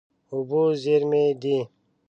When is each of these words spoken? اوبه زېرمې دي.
اوبه 0.31 0.61
زېرمې 0.83 1.25
دي. 1.41 1.57